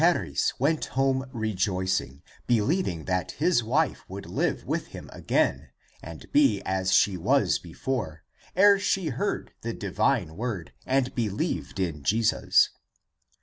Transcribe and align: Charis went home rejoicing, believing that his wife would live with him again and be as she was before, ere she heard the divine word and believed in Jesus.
Charis 0.01 0.53
went 0.59 0.85
home 0.97 1.27
rejoicing, 1.31 2.23
believing 2.47 3.05
that 3.05 3.33
his 3.33 3.63
wife 3.63 4.03
would 4.09 4.25
live 4.25 4.65
with 4.65 4.87
him 4.87 5.11
again 5.13 5.69
and 6.01 6.25
be 6.31 6.59
as 6.63 6.91
she 6.91 7.15
was 7.17 7.59
before, 7.59 8.23
ere 8.55 8.79
she 8.79 9.09
heard 9.09 9.53
the 9.61 9.73
divine 9.75 10.35
word 10.35 10.73
and 10.87 11.13
believed 11.13 11.79
in 11.79 12.01
Jesus. 12.01 12.69